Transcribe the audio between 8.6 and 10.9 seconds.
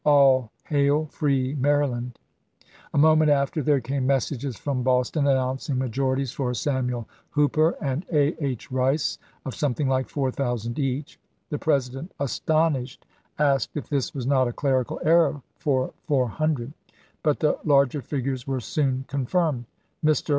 Rice of something like 4000